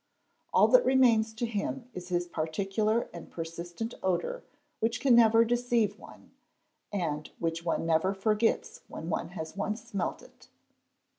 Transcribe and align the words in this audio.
i. 0.47 0.57
All 0.57 0.67
that 0.69 0.83
remains 0.83 1.31
to 1.35 1.45
him 1.45 1.87
is 1.93 2.09
his 2.09 2.25
particular 2.25 3.07
and 3.13 3.29
persistent 3.29 3.93
odour 4.01 4.41
which} 4.79 4.99
Can 4.99 5.13
never 5.13 5.45
deceive 5.45 5.99
one 5.99 6.31
and 6.91 7.29
which 7.37 7.63
one 7.63 7.85
never 7.85 8.15
forgets 8.15 8.81
when 8.87 9.11
one 9.11 9.29
has 9.37 9.55
once 9.55 9.83
s 9.83 9.93
melt 9.93 10.23
it. 10.23 10.47